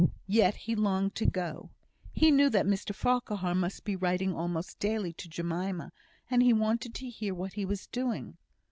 [0.25, 1.69] Yet he longed to go:
[2.11, 5.91] he knew that Mr Farquhar must be writing almost daily to Jemima,
[6.27, 8.35] and he wanted to hear what he was doing.